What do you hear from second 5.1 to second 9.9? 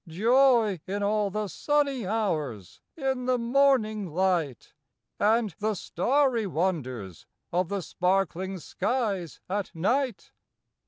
And the starry wonders of the sparkling skies at